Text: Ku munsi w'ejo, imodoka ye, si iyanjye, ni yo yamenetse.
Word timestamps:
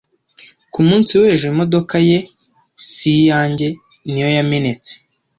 Ku 0.73 0.79
munsi 0.87 1.11
w'ejo, 1.21 1.45
imodoka 1.53 1.95
ye, 2.09 2.19
si 2.87 3.09
iyanjye, 3.21 3.67
ni 4.09 4.19
yo 4.23 4.29
yamenetse. 4.37 4.91